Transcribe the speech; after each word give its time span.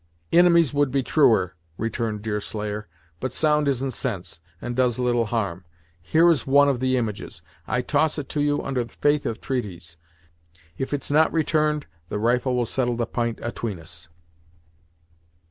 "Inimies 0.31 0.73
would 0.73 0.89
be 0.89 1.03
truer," 1.03 1.53
returned 1.77 2.23
Deerslayer, 2.23 2.87
"but 3.19 3.33
sound 3.33 3.67
isn't 3.67 3.91
sense, 3.91 4.39
and 4.59 4.75
does 4.75 4.97
little 4.97 5.27
harm. 5.27 5.63
Here 6.01 6.27
is 6.31 6.47
one 6.47 6.67
of 6.67 6.79
the 6.79 6.97
images; 6.97 7.43
I 7.67 7.83
toss 7.83 8.17
it 8.17 8.27
to 8.29 8.41
you 8.41 8.63
under 8.63 8.83
faith 8.87 9.27
of 9.27 9.39
treaties. 9.39 9.97
If 10.75 10.91
it's 10.91 11.11
not 11.11 11.31
returned, 11.31 11.85
the 12.09 12.17
rifle 12.17 12.55
will 12.55 12.65
settle 12.65 12.95
the 12.95 13.05
p'int 13.05 13.39
atween 13.43 13.79
us." 13.79 14.09